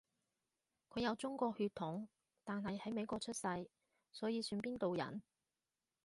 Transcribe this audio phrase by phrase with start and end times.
[0.89, 2.07] 佢有中國血統，
[2.43, 3.69] 但係喺美國出世，
[4.11, 5.21] 所以算邊度人？